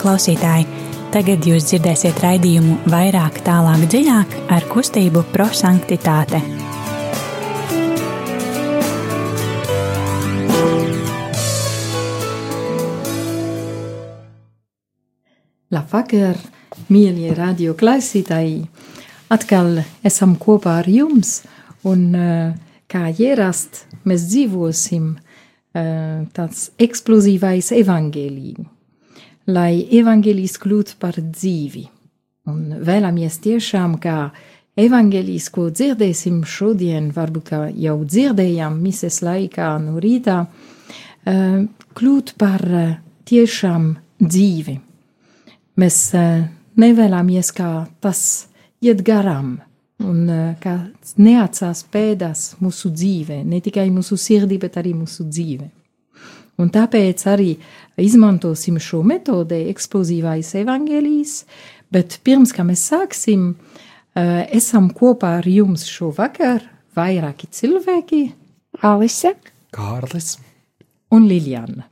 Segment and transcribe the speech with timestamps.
[0.00, 0.64] klausītāji!
[1.10, 6.40] Tagad jūs dzirdēsiet raidījumu vairāk, tālāk, dziļāk ar kustību prosanktitāte.
[15.74, 16.40] Labvakar,
[16.88, 18.64] mīļie radio klausītāji!
[19.30, 21.42] Atkal esam kopā ar jums,
[21.86, 22.08] un
[22.90, 25.14] kā ierasts, mēs dzīvosim
[26.34, 28.79] tāds eksplozīvais evaņģēlījums
[29.50, 31.84] lai evaņģēlijs kļūtu par dzīvi.
[32.50, 34.30] Un vēlamies tiešām, kā
[34.80, 40.44] evaņģēlijs, ko dzirdēsim šodien, varbūt jau dzirdējām mises laikā no rītā,
[42.00, 42.64] kļūt par
[43.28, 43.90] tiešām
[44.22, 44.76] dzīvi.
[45.80, 45.98] Mēs
[46.80, 48.22] nevēlamies, kā tas
[48.80, 49.58] iet garām
[50.00, 50.24] un
[50.62, 50.76] kā
[51.20, 55.68] neatsās pēdas mūsu dzīvē, ne tikai mūsu sirdī, bet arī mūsu dzīvē.
[56.60, 57.54] Un tāpēc arī
[58.00, 61.34] izmantosim šo metodi, eksplozīvais evaņģēlijs,
[61.94, 66.66] bet pirms kā mēs sāksim, uh, esam kopā ar jums šovakar
[66.96, 68.22] vairāki cilvēki-
[68.90, 69.34] Alise,
[69.72, 70.36] Kārlis.
[71.10, 71.86] Un Liljana.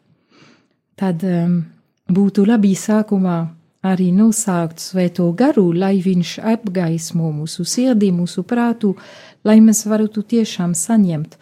[0.98, 1.62] Tad um,
[2.10, 3.38] būtu labi sākumā
[3.86, 8.96] arī nosaukt svēto garu, lai viņš apgaismo mūsu sirdī, mūsu prātu,
[9.44, 11.38] lai mēs varētu tiešām saņemt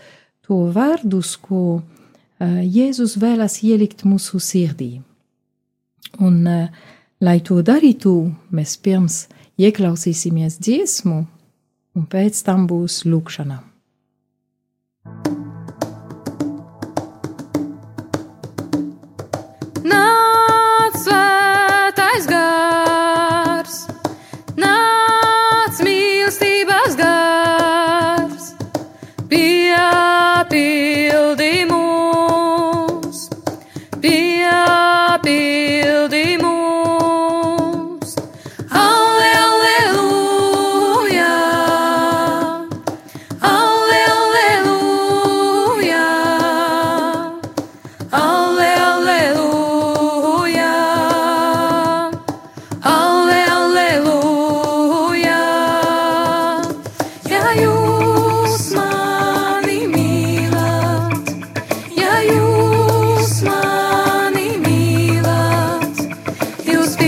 [0.47, 1.95] to vārdus, ko Eh,
[2.41, 5.01] Jēzus vēlas ielikt mūsu sirdī.
[6.20, 6.69] Un, eh,
[7.20, 9.27] lai to darītu, mēs pirms
[9.59, 11.27] ieklausīsimies dziesmu,
[11.97, 13.75] un pēc tam būs lūkšana.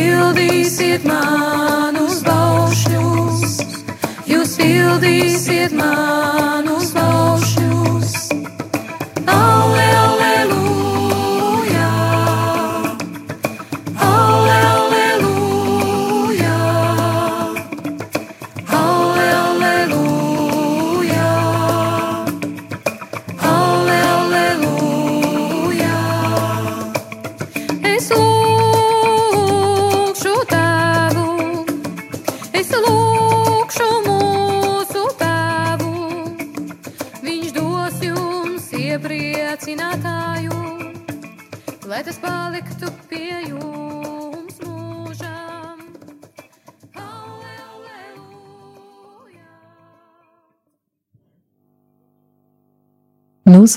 [0.09, 3.57] pildīsiet manus baušļus,
[4.33, 6.48] jūs pildīsiet manus.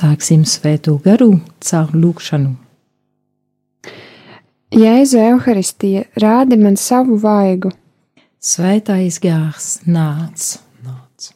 [0.02, 2.56] Nosāksim svēto garu caur lūkšanu.
[4.74, 7.70] Jēzu Euharistija, rādi man savu vaigu.
[8.42, 10.56] Svētais gārs nāc.
[10.82, 11.28] nāc.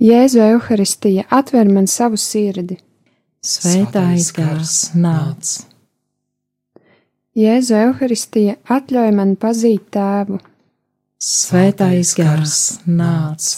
[0.00, 2.78] Jēzu Euharistija, atver man savu sirdi.
[3.44, 5.50] Svētais gārs nāc.
[7.36, 10.40] Jēzu Euharistija, atļauj man pazīt tēvu.
[11.20, 12.56] Svētais gārs
[12.88, 13.50] nāc.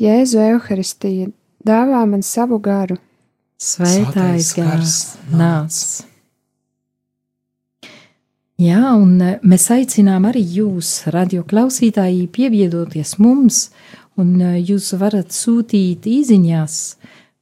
[0.00, 1.28] Jēzu Euharistija,
[1.66, 2.96] dāvā man savu garu.
[3.60, 4.94] Svētais gars
[5.30, 5.76] nāc.
[8.62, 13.66] Jā, un e, mēs aicinām arī jūs, radio klausītāji, pievienoties mums,
[14.16, 16.78] un e, jūs varat sūtīt īsiņās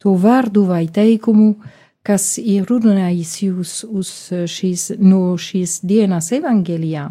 [0.00, 1.54] to vārdu vai teikumu,
[2.02, 4.12] kas ir runājis jūs uz
[4.48, 7.10] šīs, no šīs dienas evangelijā,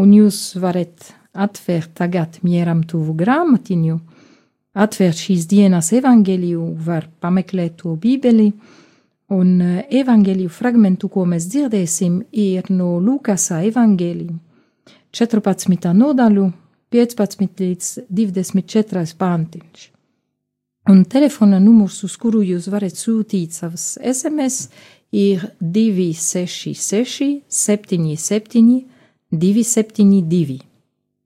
[0.00, 3.98] un jūs varat atvērt tagad mieram tuvu grāmatiņu,
[4.78, 8.52] atvērt šīs dienas evaņģēliju, var pameklēt to bībeli,
[9.34, 14.38] un eh, evaņģēliju fragmentu, ko mēs dzirdēsim, ir no Lukasa evaņģēliju
[15.18, 15.92] 14.
[15.96, 16.50] nodaļu
[16.92, 19.88] 15 līdz 24 pāntiņš.
[20.88, 24.68] Un telefona numurs, uz kuru jūs varat sūtīt savas SMS,
[25.12, 28.84] ir 266 77
[29.32, 30.62] 272.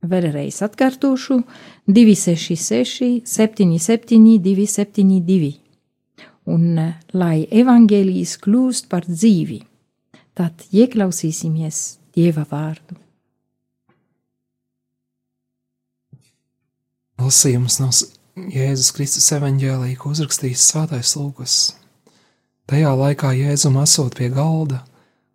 [0.02, 1.36] Vēlreiz atkārtošu
[1.86, 5.58] 266, 77, 272.
[6.52, 6.78] Un
[7.14, 9.60] lai evaņģēlijas kļūst par dzīvi,
[10.38, 11.82] tad ieklausīsimies
[12.12, 12.98] Dieva vārdu.
[17.22, 17.90] Lasījums no
[18.52, 21.56] Jēzus Kristus evanģēlī, ko uzrakstījis Svētais Lūkas.
[22.70, 24.82] Tajā laikā Jēzum esot pie galda,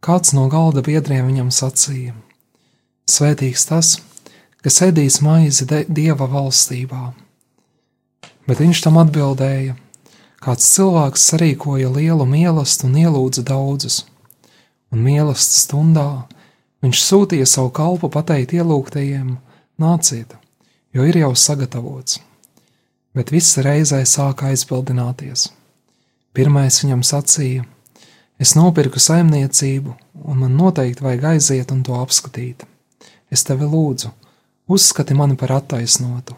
[0.03, 2.15] kāds no galda biedriem viņam sacīja:
[3.07, 4.17] Svētīgs tas, kas
[4.65, 7.13] ēdīs maizi Dieva valstībā.
[8.48, 9.75] Bet viņš tam atbildēja:
[10.42, 14.06] Kāds cilvēks sarīkoja lielu mīlestību un ielūdza daudzus,
[14.92, 16.09] un mīlestības stundā
[16.81, 19.38] viņš sūtīja savu kalpu pateikt ielūgtajiem:
[19.77, 20.33] Nāciet,
[20.94, 22.21] jo ir jau sagatavots.
[23.13, 25.51] Bet viss reizē sāka aizbildināties.
[26.33, 27.65] Pirmais viņam sacīja:
[28.38, 29.95] Es nopirku saimniecību,
[30.30, 32.65] un man noteikti vajag aiziet un to apskatīt.
[33.33, 34.12] Es tevi lūdzu,
[34.68, 36.36] uzskati mani par attaisnotu.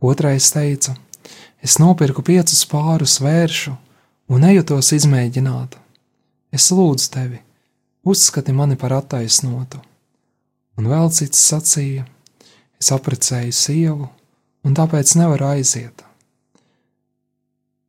[0.00, 0.94] Otrais teica:
[1.62, 3.76] Es nopirku piecus pārus vēršu
[4.28, 5.76] un eju tos izmēģināt.
[6.52, 7.38] Es lūdzu tevi,
[8.04, 9.78] uzskati mani par attaisnotu.
[10.78, 12.06] Un vēl cits sacīja:
[12.80, 14.08] Es apprecēju sievu,
[14.66, 16.02] un tāpēc nevaru aiziet.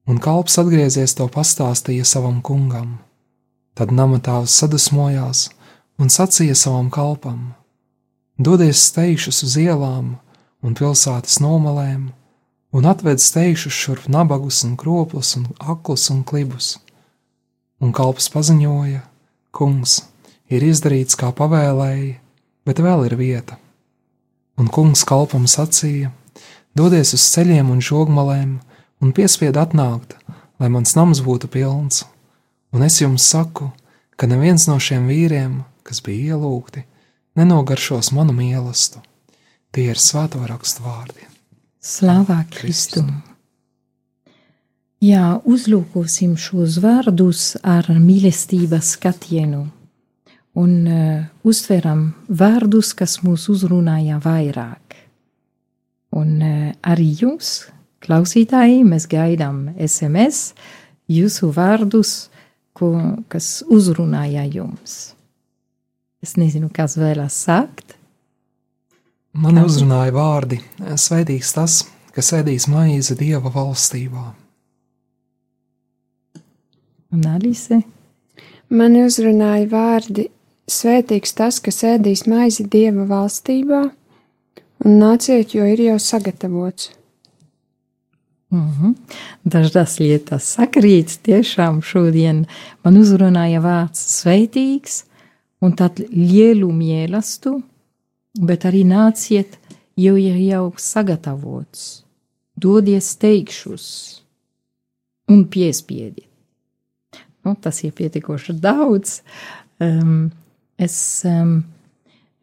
[0.06, 3.00] Un kalps atgriezies to pastāstīja savam kungam.
[3.74, 5.48] Tad nama tēvs sadusmojās
[5.98, 7.54] un sacīja savam kalpam:
[8.34, 10.16] Dodies steigšus uz ielām
[10.66, 12.08] un pilsētas nomalēm
[12.74, 16.80] un atved steigšus šurp nabagus un kroplus un aklus un klibus.
[17.78, 19.04] Un kalps paziņoja:
[19.54, 20.00] Kungs,
[20.50, 22.16] ir izdarīts kā pavēlēji,
[22.66, 23.60] bet vēl ir vieta.
[24.58, 26.10] Un kungs kalpam sacīja:
[26.74, 28.56] Dodies uz ceļiem un žogmalēm
[28.98, 30.18] un piespied atnākt,
[30.58, 32.02] lai mans nams būtu pilns.
[32.74, 33.70] Un es jums saku,
[34.18, 36.88] ka neviens no šiem vīriem, kas bija ielūgti,
[37.40, 39.04] nenogaršos manu mīlestību.
[39.74, 41.26] Tie ir svēto rakstu vārdi.
[41.82, 43.24] Slavā Kristum!
[45.04, 49.66] Jā, uzlūkosim šos vārdus ar mīlestības skatienu
[50.54, 54.96] un uh, uztveram vārdus, kas mūs uzrunāja vairāk.
[56.14, 57.66] Un uh, arī jūs,
[58.06, 60.54] klausītāji, mēs gaidām SMS,
[61.10, 62.30] jūsu vārdus,
[62.78, 62.94] ko,
[63.34, 65.16] kas uzrunāja jums.
[66.24, 67.98] Es nezinu, kas vēlas sākt.
[69.34, 71.82] Man uzrunāja vārdi: Svētīgs tas,
[72.16, 74.24] kas ēdīs maizi Dieva valstībā.
[77.14, 77.82] Un Alise?
[78.70, 80.30] Man uzrunāja vārdi:
[80.70, 83.84] Svētīgs tas, kas ēdīs maizi Dieva valstībā,
[84.86, 86.92] un nāciet, jo ir jau sagatavots.
[88.54, 88.94] -hmm.
[89.44, 92.46] Dažas lietas sakrīt, tiešām šodien
[92.84, 95.04] man uzrunāja vārds svētīgs,
[95.64, 97.62] un tad lielu mīlestību
[98.42, 99.58] bet arī nāciet,
[100.00, 102.04] jo ir jau sagatavots,
[102.58, 103.88] dodies teikšus
[105.30, 106.30] un piespiediet.
[107.44, 109.18] Nu, tas ir pietiekoši daudz.
[109.84, 110.32] Um,
[110.80, 110.96] es,
[111.28, 111.58] um,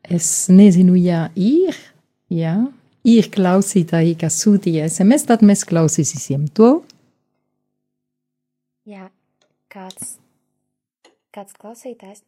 [0.04, 1.78] es nezinu, ja ir,
[2.28, 2.52] ja,
[3.08, 6.82] ir klausītāji, kas sūtīja SMS, tad mēs klausīsim to.
[8.84, 9.08] Jā,
[9.72, 10.18] kāds,
[11.32, 12.20] kāds klausītājs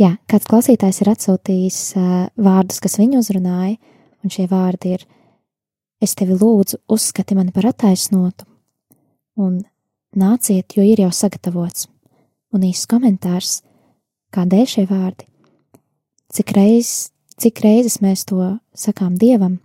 [0.00, 3.76] Jā, kāds klausītājs ir atsūtījis uh, vārdus, kas viņu uzrunāja,
[4.24, 5.02] un šie vārdi ir:
[6.00, 8.46] Es tevi lūdzu, uzskati mani par attaisnotu,
[9.36, 9.58] un
[10.16, 11.90] nāciet, jo ir jau sagatavots.
[12.56, 13.58] Un īsts komentārs,
[14.32, 15.26] kādēļ šie vārdi?
[16.32, 19.58] Cik, reiz, cik reizes mēs to sakām Dievam,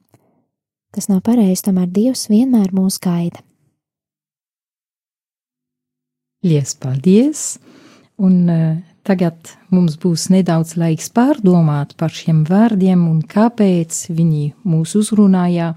[0.92, 3.40] tas nav pareizi, tomēr Dievs vienmēr mūs gaida.
[6.44, 7.56] Lies paldies!
[8.22, 8.76] Un uh,
[9.06, 15.68] Tagad mums būs nedaudz laiks pārdomāt par šiem vārdiem un kāpēc viņi mūs uzrunāja,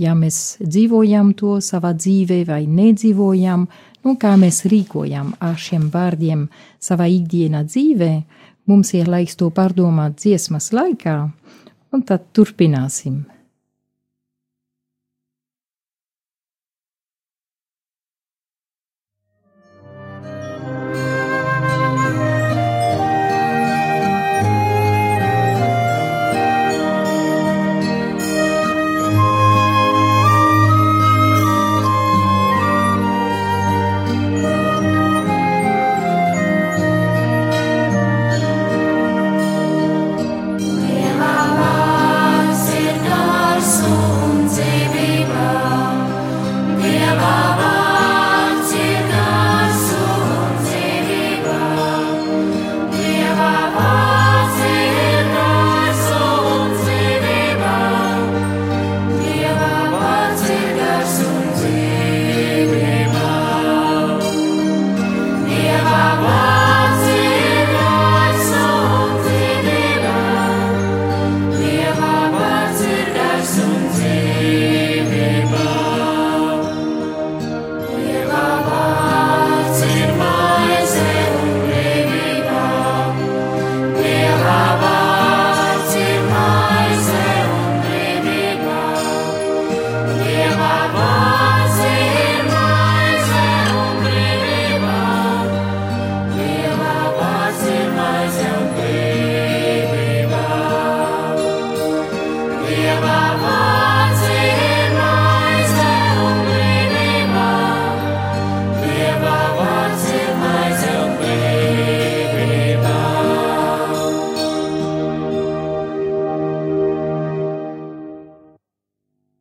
[0.00, 3.68] ja mēs dzīvojam to savā dzīvē vai nedzīvojam,
[4.08, 6.48] nu kā mēs rīkojam ar šiem vārdiem
[6.80, 8.12] savā ikdienā dzīvē.
[8.72, 11.18] Mums ir laiks to pārdomāt dziesmas laikā,
[11.92, 13.26] un tad turpināsim.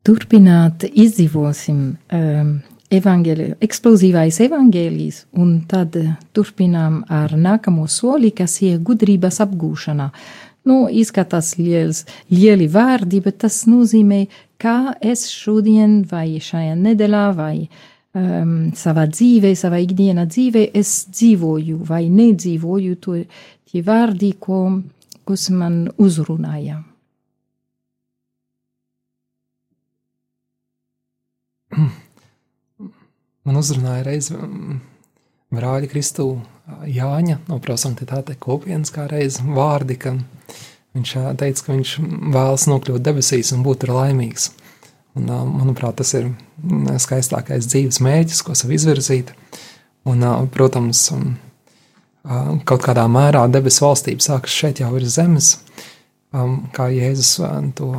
[0.08, 1.80] Turpināt izdzīvosim
[2.16, 2.52] um,
[2.94, 5.98] evaņģēliju, eksplozīvais evaņģēlijs, un tad
[6.36, 10.08] turpinām ar nākamo soli, kas ir gudrības apgūšana.
[10.68, 14.26] Nu, izskatās liels, lieli vārdi, bet tas nozīmē,
[14.60, 21.84] kā es šodien vai šajā nedēļā vai um, savā dzīvē, savā ikdienā dzīvē, es dzīvoju
[21.88, 23.22] vai nedzīvoju to
[23.68, 24.62] tie vārdi, ko,
[25.28, 26.82] kas man uzrunāja.
[33.48, 34.32] Man uzrunāja reiz
[35.54, 36.30] brāļa Kristu
[36.68, 40.18] Jāņa no prosanktitāte kopienas kā reiz vārdi, ka
[40.98, 41.94] viņš teica, ka viņš
[42.34, 44.52] vēlas nokļūt debesīs un būt laimīgs.
[45.18, 46.30] Un, manuprāt, tas ir
[47.02, 49.32] skaistākais dzīves mērķis, ko sev izvirzīt.
[50.08, 50.22] Un,
[50.54, 51.08] protams,
[52.68, 55.56] kaut kādā mērā debesu valstība sākas šeit jau ir zemes,
[56.76, 57.38] kā Jēzus
[57.80, 57.92] to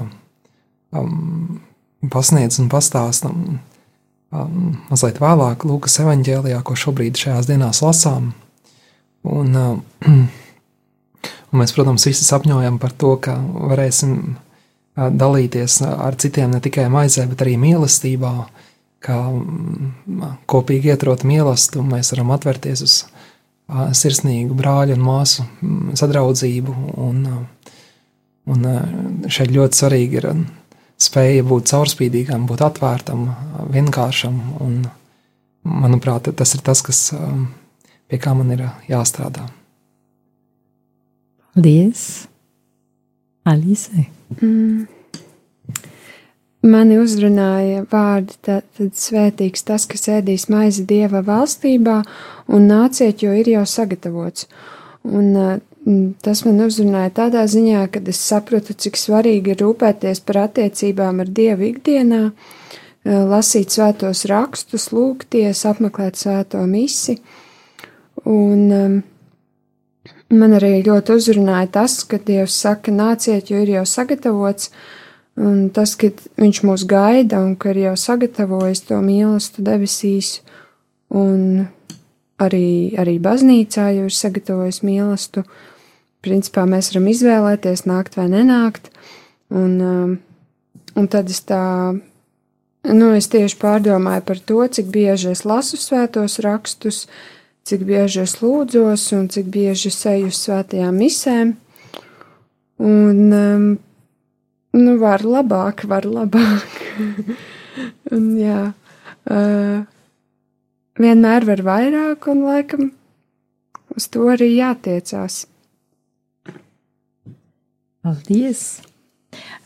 [2.07, 8.33] pasniedz un pastāsta um, mazliet vēlāk, Lūkas evanģēlijā, ko šobrīd šajās dienās lasām.
[9.27, 9.81] Un, uh,
[11.51, 16.87] un mēs, protams, visi sapņojam par to, ka varēsim uh, dalīties ar citiem ne tikai
[16.93, 18.35] maizē, bet arī mīlestībā,
[19.05, 19.91] kā um,
[20.51, 26.79] kopīgi ietrot mīlestību, mēs varam atvērties uz uh, sirsnīgu brāļu un māsu um, sadraudzību.
[27.09, 27.27] Un,
[28.49, 28.65] un
[29.29, 30.31] šeit ļoti svarīgi ir
[30.99, 33.29] spēja būt caurspīdīgam, būt atvērtam,
[33.75, 34.39] vienkāršam.
[34.65, 34.81] Un,
[35.69, 37.49] manuprāt, tas ir tas, kas, um,
[38.11, 39.47] pie kā man ir jāstrādā.
[41.55, 42.29] Paldies,
[43.49, 44.09] Alise!
[44.39, 44.87] Mm.
[46.69, 52.01] Mani uzrunāja vārdi, tad, tad svētīgs tas, kas ēdīs maizi dieva valstībā,
[52.51, 54.49] un nāciet, jo ir jau sagatavots.
[55.07, 55.61] Un Mm,
[56.23, 61.31] tas man uzrunāja tādā ziņā, ka es sapratu, cik svarīgi ir rūpēties par attiecībām ar
[61.33, 67.19] Dievu ikdienā, eh, lasīt svētos rakstus, lūgties, apmeklēt svēto misi.
[68.27, 68.97] Un um,
[70.31, 74.71] man arī ļoti uzrunāja tas, ka Dievs saka, nāciet, jo ir jau sagatavots,
[75.39, 80.41] un tas, ka Viņš mūs gaida un ka ir jau sagatavojis to mīlestību debesīs,
[81.11, 81.69] un
[82.39, 85.47] arī, arī baznīcā jau ir sagatavojis mīlestību
[86.29, 88.93] principā mēs varam izvēlēties, nākt vai nenākt.
[89.49, 90.13] Un, um,
[90.99, 91.63] un tad es tā,
[92.85, 97.07] nu, es tieši pārdomāju par to, cik bieži es lasu svētos rakstus,
[97.69, 101.55] cik bieži es lūdzos un cik bieži es eju uz svētajām misēm.
[102.79, 103.69] Un, um,
[104.77, 106.79] nu, var labāk, var labāk.
[108.15, 108.63] un, jā,
[109.33, 109.81] uh,
[111.01, 112.91] vienmēr var vairāk, un laikam
[113.97, 115.47] uz to arī jātiecās.
[118.09, 118.79] Paldies!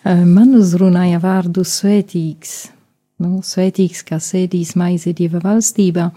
[0.03, 2.73] Man uzrunāja vārdu svētīgs.
[3.23, 6.09] Nu, svētīgs, kā sēdīs maize Dieva valstībā,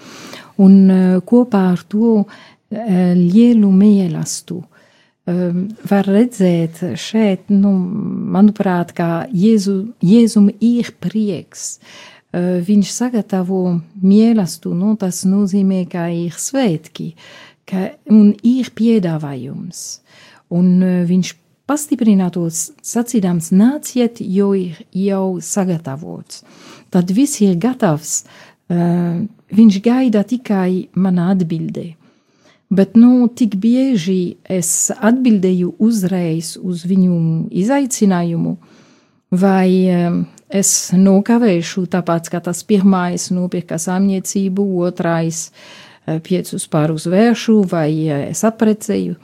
[0.66, 2.24] un kopā ar to
[2.72, 4.64] lielu mīlestību.
[5.92, 7.76] Var redzēt šeit, nu,
[8.34, 11.78] manuprāt, kā Jēzu, Jēzum ir prieks.
[12.34, 13.64] Viņš sagatavo
[14.02, 17.12] mīlestību, nu, tas nozīmē, ka ir svētki,
[17.70, 19.88] ka, un ir piedāvājums.
[20.56, 21.38] Un viņš
[21.70, 26.44] pastiprinātos sacīdams, nāciet, jo ir jau sagatavots.
[26.94, 28.24] Tad viss ir gatavs,
[28.70, 29.22] uh,
[29.56, 31.94] viņš gaida tikai mana atbildē.
[32.76, 37.18] Bet nu, tik bieži es atbildēju uzreiz uz viņu
[37.54, 38.56] izaicinājumu,
[39.36, 47.58] vai um, es nokavēšu, tāpēc, ka tas pirmais nopirka samniecību, otrais uh, piecus pārus vēršu,
[47.72, 49.16] vai uh, es aprecēju.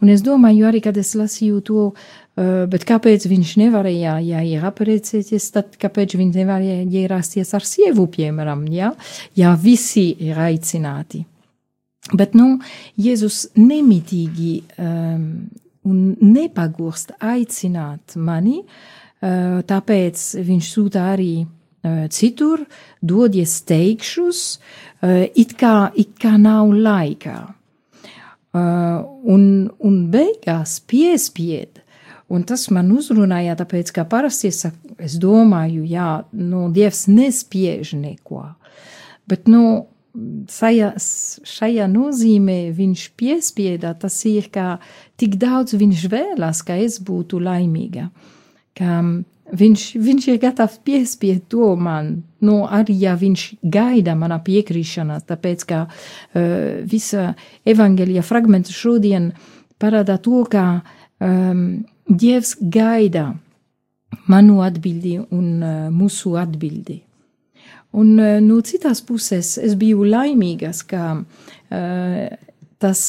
[0.00, 4.64] Un es domāju arī, kad es lasīju to, uh, bet kāpēc viņš nevarēja, ja ir
[4.68, 8.94] apprecēties, tad kāpēc viņš nevarēja ierasties ar sievu, piemēram, ja,
[9.36, 11.24] ja visi ir aicināti.
[12.16, 12.56] Bet, nu,
[12.98, 15.26] Jēzus nemitīgi um,
[15.86, 21.34] un nepagurst aicināt mani, uh, tāpēc viņš sūta arī
[22.12, 22.64] citur,
[23.00, 24.42] dodies teikšus,
[25.02, 27.38] uh, it kā, it kā nav laikā.
[28.50, 31.78] Uh, un, un beigās piespied.
[32.30, 34.64] Un tas man uzrunāja, tāpēc, ka parasti es,
[35.02, 38.44] es domāju, jā, nu, Dievs nespiež neko.
[39.30, 39.88] Bet, nu,
[40.50, 40.92] šajā,
[41.46, 44.78] šajā nozīmē viņš piespieda, tas ir, ka
[45.20, 48.08] tik daudz viņš vēlas, ka es būtu laimīga.
[48.78, 49.00] Ka
[49.50, 55.64] Viņš, viņš ir gatavs piespiest to man, nu, arī ja viņš gaida manā piekrišanā, tāpēc,
[55.66, 56.42] ka uh,
[56.86, 57.32] visa
[57.66, 59.32] evangelija fragments šodien
[59.80, 60.82] parāda to, ka
[61.18, 63.28] um, Dievs gaida
[64.30, 67.00] manu atbildi un uh, mūsu atbildi.
[67.98, 72.49] Un uh, no citas puses es biju laimīgas, ka uh,
[72.80, 73.00] tas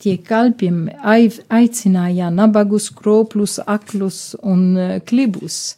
[0.00, 5.76] tie kalpiem aicināja nabagus, kroplus, aklus un uh, klibus.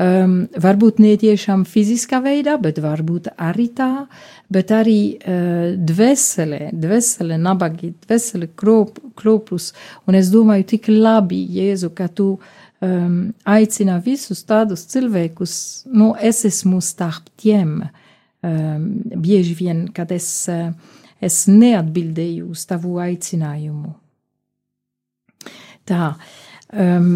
[0.00, 4.06] Um, varbūt ne tiešām fiziskā veidā, bet varbūt arī tā,
[4.48, 9.74] bet arī uh, dvēsele, dvēsele, nabagi, dvēsele, krop, kroplus.
[10.08, 12.30] Un es domāju, tik labi, Jēzu, ka tu
[12.80, 15.54] um, aicina visus tādus cilvēkus,
[15.92, 17.82] nu, es esmu starp tiem.
[18.40, 18.88] Um,
[19.20, 20.70] bieži vien, kad es, uh,
[21.20, 23.94] es neatbildēju uz tavu aicinājumu.
[25.88, 26.14] Tā,
[26.72, 27.10] um,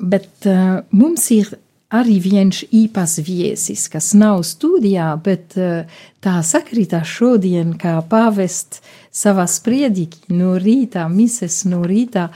[0.00, 1.52] bet uh, mums ir
[1.94, 8.80] arī viens īpašs viesis, kas nav studijā, bet uh, tā sakrita šodien, kā pāvest
[9.14, 12.30] savā spriedīki no rīta, mises no rīta,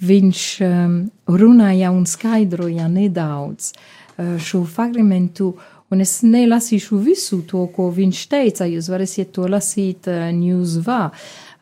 [0.00, 0.94] viņš um,
[1.28, 5.54] runāja un skaidroja nedaudz uh, šo fragmentu,
[5.90, 11.02] un es nelasīšu visu to, ko viņš teica, jūs varēsiet to lasīt uh, Newsvā,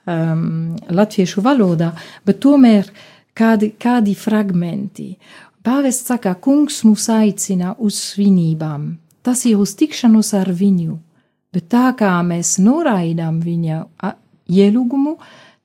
[0.09, 1.93] um, latviešu valodā,
[2.27, 2.89] bet tomēr
[3.39, 5.13] kādi, kādi fragmenti.
[5.65, 8.95] Pāvests saka, kungs mūs aicina uz svinībām.
[9.27, 10.97] Tas ir uz tikšanos ar viņu,
[11.53, 13.83] bet tā kā mēs noraidām viņa
[14.49, 15.19] ielūgumu,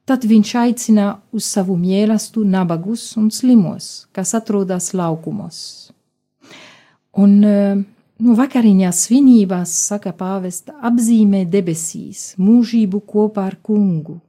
[0.09, 5.61] tad viņš aicina uz savu mīlestību nabagus un slimos, kas atrodas laukumos.
[7.13, 7.37] Un
[8.21, 14.19] nu, vakariņās svinībās, saka pāvesta, apzīmē debesīs, mūžību kopā ar kungu.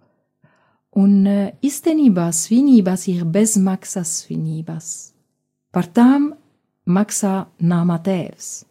[0.94, 1.26] Un
[1.64, 4.92] īstenībā svinības ir bezmaksas svinības
[5.74, 6.28] Par tām
[6.86, 8.62] maksā nama tēvs.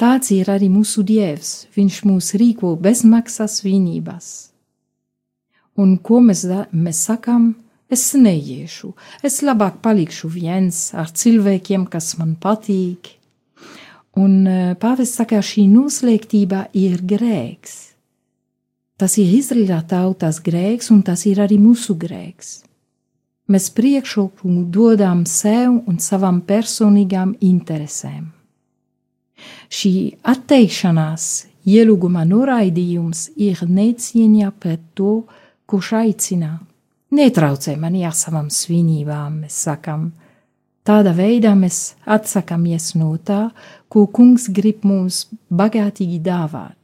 [0.00, 4.28] Tāds ir arī mūsu dievs, viņš mūs rīko bezmaksas vienībās.
[5.76, 7.50] Un ko mēs, mēs sakām?
[7.92, 13.17] Es neiešu, es labāk palikšu viens ar cilvēkiem, kas man patīk.
[14.18, 14.40] Un
[14.82, 17.76] pāvis saka, šī noslēgtība ir grēks.
[18.98, 22.56] Tas ir Izraēla tautas grēks, un tas ir arī mūsu grēks
[23.48, 28.28] mēs priekšroku dodam sev un savam personīgām interesēm.
[29.68, 29.92] Šī
[30.26, 31.24] atteikšanās,
[31.68, 35.22] ielūguma noraidījums ir necieņa pret to,
[35.68, 36.56] kurš aicina.
[37.14, 40.10] Netraucē mani ar savām svinībām, mēs sakam.
[40.88, 43.50] Tādā veidā mēs atsakāmies no tā,
[43.92, 46.78] ko kungs grib mums bagātīgi dāvāt,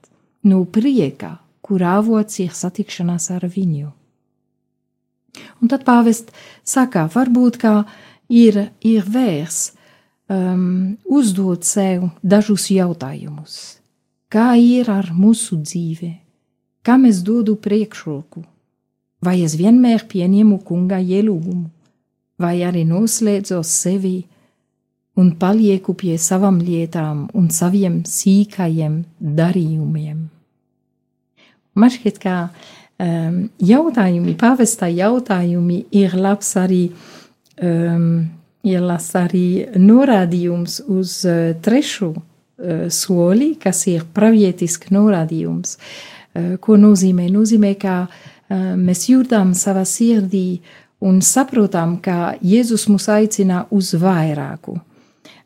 [0.45, 3.89] no prieka, kur avots ir satikšanās ar viņu.
[5.61, 7.75] Un tad pāvest saka, varbūt kā
[8.29, 9.73] ir, ir vērs
[10.29, 13.79] um, uzdot sev dažus jautājumus.
[14.29, 16.11] Kā ir ar mūsu dzīve?
[16.85, 18.45] Kā mēs dodu priekšroku?
[19.25, 21.71] Vai es vienmēr pieņemu kunga ielūgumu,
[22.41, 24.17] vai arī noslēdzos sevi
[25.21, 30.25] un palieku pie savām lietām un saviem sīkajiem darījumiem?
[31.75, 32.35] Man šķiet, ka
[33.03, 36.85] um, jautājumi, pāvestā jautājumi ir labs arī,
[37.63, 38.27] um,
[38.67, 39.47] ir labs arī
[39.79, 45.79] norādījums uz uh, trešo uh, soli, kas ir pravietisks norādījums.
[46.35, 47.27] Uh, ko nozīmē?
[47.35, 48.23] Nozīmē, ka uh,
[48.79, 50.61] mēs jūtam savā sirdī
[51.05, 54.79] un saprotam, ka Jēzus mūs aicina uz vairāku.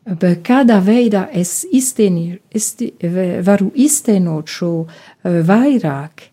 [0.09, 2.71] Bet kādā veidā es, izteni, es
[3.45, 4.71] varu iztenot šo
[5.23, 6.23] vairāk,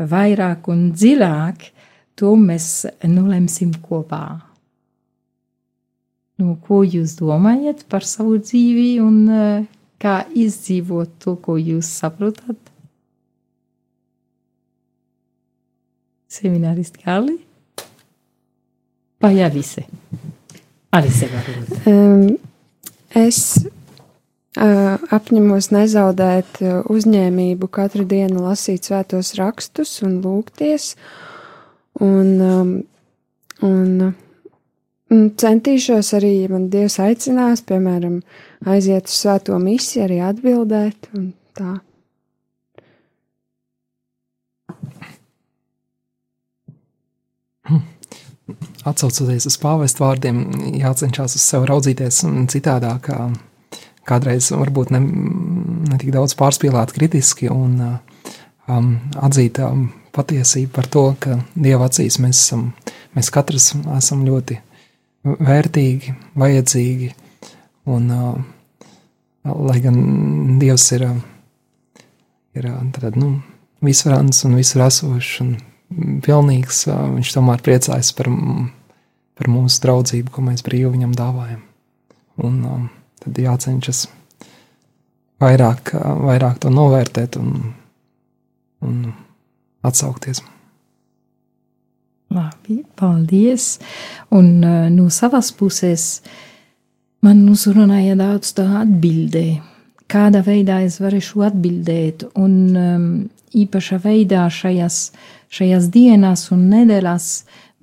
[0.00, 1.68] vairāk un dziļāk,
[2.18, 4.24] to mēs nolemsim kopā.
[6.40, 9.66] Nu, ko jūs domājat par savu dzīvi un uh,
[10.02, 12.58] kā izdzīvot to, ko jūs saprotat?
[16.34, 17.43] Semināristi Kārli?
[19.24, 19.86] Vai Alise?
[20.92, 21.86] Alise varbūt.
[21.88, 22.34] Um,
[23.16, 23.38] es
[24.54, 26.60] apņemos nezaudēt
[26.92, 30.92] uzņēmību katru dienu lasīt svētos rakstus un lūgties,
[32.04, 32.84] un,
[33.64, 33.88] un,
[35.10, 38.20] un centīšos arī, ja man Dievs aicinās, piemēram,
[38.68, 41.80] aiziet uz svēto misiju, arī atbildēt un tā.
[48.84, 50.44] Atcaucoties uz pāvestu vārdiem,
[50.76, 52.20] jācenšas uz sevi raudzīties
[52.52, 53.10] citādāk
[54.08, 55.00] kādreiz varbūt ne,
[55.88, 58.90] ne tik daudz pārspīlēt kritiski un um,
[59.24, 62.68] atzīt um, patiesību par to, ka Dieva acīs mēs esam,
[63.16, 64.60] mēs katrs esam ļoti
[65.24, 67.10] vērtīgi, vajadzīgi,
[67.90, 68.34] un uh,
[69.44, 69.98] lai gan
[70.60, 71.06] Dievs ir,
[72.56, 73.38] ir tad, nu,
[73.84, 75.56] visvarants un visur esošs un
[76.24, 78.30] pilnīgs, viņš tomēr priecājas par,
[79.38, 81.62] par mūsu draudzību, ko mēs brīvi viņam dāvājam.
[82.44, 82.88] Un, um,
[83.22, 84.06] tad jācenšas
[85.42, 87.54] vairāk, vairāk to novērtēt un,
[88.84, 88.98] un
[89.84, 90.42] atsaukties.
[92.34, 93.78] Labi, paldies.
[94.34, 94.58] Un
[94.94, 96.24] no savas puses
[97.24, 99.46] man uzrunāja daudz tā atbildē.
[100.10, 103.06] Kādā veidā es varēšu atbildēt, un um,
[103.54, 104.98] īpašā veidā šajās,
[105.54, 107.28] šajās dienās un nedēļās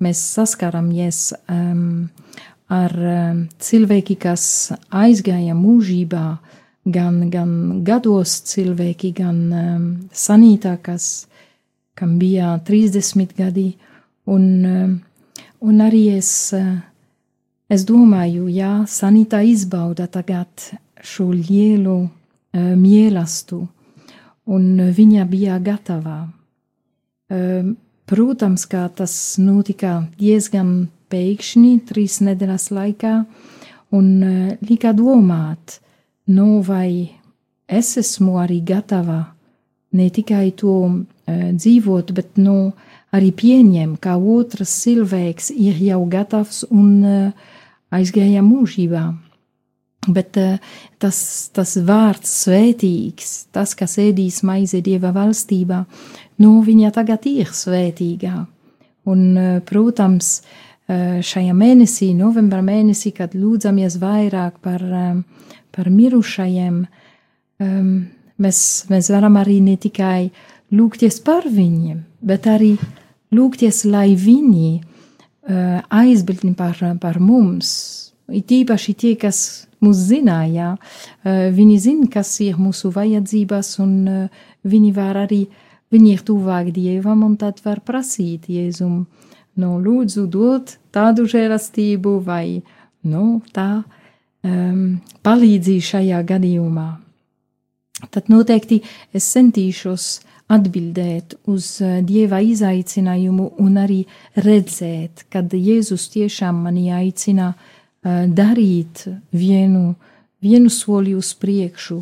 [0.02, 2.08] mēs saskaramies um,
[2.72, 4.44] ar um, cilvēki, kas
[4.88, 6.26] aizgāja mūžībā,
[6.94, 7.52] gan, gan
[7.86, 11.26] gados cilvēki, gan um, sanītā, kas,
[11.98, 13.68] kam bija 30 gadi,
[14.26, 14.96] un, um,
[15.60, 16.80] un arī es, uh,
[17.72, 23.68] es domāju, jā, sanītā izbauda tagad šo lielu uh, mīlestību
[24.50, 26.26] un viņa bija gatava.
[27.32, 27.76] Um,
[28.10, 33.14] protams, kā tas notika diezgan pēkšņi, trīs nedēļas laikā,
[33.96, 35.78] un uh, lika domāt,
[36.32, 37.12] nu vai
[37.68, 39.22] es esmu arī gatava
[39.92, 41.02] ne tikai to uh,
[41.52, 42.72] dzīvot, bet nu
[43.12, 47.52] arī pieņem, ka otrs cilvēks ir jau gatavs un uh,
[47.92, 49.04] aizgāja mūžībā.
[50.02, 50.56] Bet uh,
[50.98, 51.16] tas,
[51.54, 55.78] tas vārds svētīgs, tas, kas ēdīs maizi dieva valstībā,
[56.42, 58.34] nu, viņa tagad ir svētīgā.
[59.06, 64.82] Un, uh, protams, uh, šajā mēnesī, novembra mēnesī, kad lūdzamies vairāk par,
[65.70, 66.82] par mirušajiem,
[67.62, 67.94] um,
[68.42, 68.60] mēs,
[68.90, 70.32] mēs varam arī ne tikai
[70.74, 72.74] lūgties par viņiem, bet arī
[73.30, 74.80] lūgties, lai viņi
[75.42, 77.70] aizbildni par, par mums.
[78.30, 80.76] It īpaši tie, kas mūs zināja.
[81.24, 85.46] Eh, viņi zina, kas ir mūsu vajadzības, un eh, viņi var arī,
[85.92, 89.04] viņi ir tuvāk Dievam, un tad var prasīt Jēzum,
[89.60, 92.62] nu, lūdzu, dot tādu žēlastību vai,
[93.04, 96.88] nu, tā um, palīdzi šajā gadījumā.
[98.10, 98.80] Tad noteikti
[99.14, 100.06] es centīšos
[100.52, 104.00] atbildēt uz eh, Dieva izaicinājumu un arī
[104.38, 107.68] redzēt, kad Jēzus tiešām mani aicina uh,
[108.02, 109.94] darīt vienu,
[110.42, 112.00] vienu soli uz priekšu,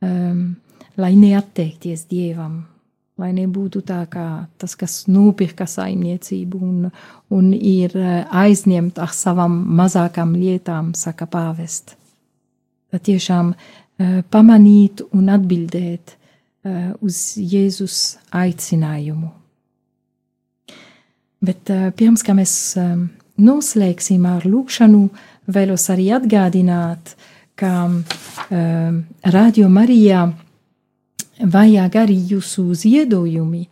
[0.00, 0.54] um,
[0.96, 2.62] lai neatteikties dievam,
[3.20, 6.88] lai nebūtu tā kā tas, kas nopirka saimniecību un,
[7.34, 11.96] un ir eh, aizņemt ar savām mazākām lietām, saka pāvest.
[12.90, 16.18] Tad tiešām uh, pamanīt un atbildēt
[17.04, 19.26] uz Jēzus aicinājumu.
[21.44, 22.54] Bet pirms mēs
[23.36, 27.14] noslēgsim ar lūkšanu, uh, vēlos arī atgādināt,
[27.54, 30.26] ka um, Radio Marijā
[31.38, 33.66] vajag arī jūsu ziedojumi,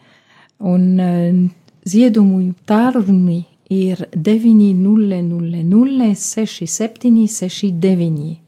[0.62, 1.40] un um,
[1.88, 8.38] ziedojumu tālruni ir 900 67 69.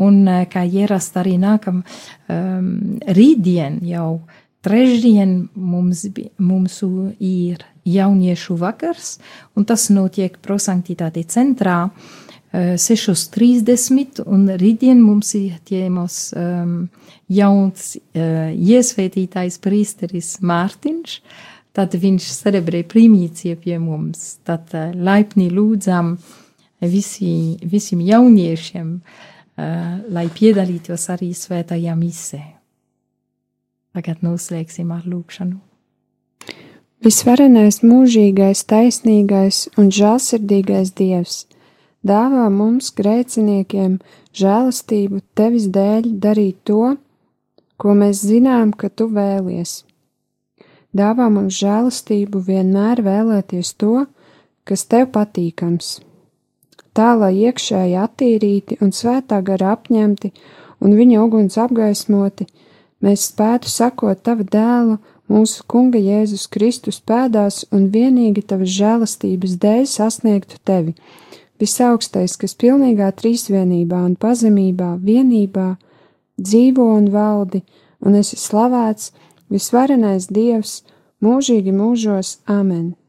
[0.00, 2.70] Un kā ierast arī nākam um,
[3.04, 4.22] rītdien jau
[4.64, 6.06] trešdien mums,
[6.40, 6.80] mums
[7.20, 9.18] ir jauniešu vakars,
[9.56, 11.84] un tas notiek prosanktitāte centrā.
[11.84, 12.19] Uh,
[12.52, 16.74] 6.30, un rītdien mums ir ķēmos um,
[17.30, 21.14] jauns uh, iesvētītājs prīsteris Mārtiņš,
[21.78, 26.16] tad viņš celebrē primīcie pie mums, tad uh, laipni lūdzam
[26.82, 32.42] visi, visiem jauniešiem, uh, lai piedalītos arī svētajā misē.
[33.94, 35.60] Tagad noslēgsim ar lūkšanu.
[37.00, 41.44] Visvarenais, mūžīgais, taisnīgais un žēlsirdīgais Dievs!
[42.06, 43.98] Dāvā mums, grēciniekiem,
[44.36, 46.96] žēlastību tevis dēļ darīt to,
[47.80, 49.84] ko mēs zinām, ka tu vēlies.
[50.96, 54.06] Dāvā mums žēlastību vienmēr vēlēties to,
[54.64, 56.00] kas tev patīkams.
[56.96, 60.32] Tā, lai iekšēji attīrīti un svētā gara apņemti
[60.82, 62.48] un viņa uguns apgaismoti,
[63.04, 64.98] mēs spētu sakot tava dēla,
[65.30, 70.96] mūsu Kunga Jēzus Kristus pēdās un vienīgi tavas žēlastības dēļ sasniegtu tevi
[71.60, 75.74] visaugstais, kas pilnīgā trīsvienībā un pazemībā, vienībā
[76.40, 77.62] dzīvo un valdi,
[78.00, 79.12] un esi slavēts,
[79.52, 80.80] visvarenais Dievs,
[81.24, 82.99] mūžīgi mūžos, Āmen!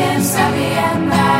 [0.00, 1.39] visiem saviem bērniem.